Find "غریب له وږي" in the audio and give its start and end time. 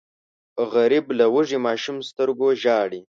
0.73-1.59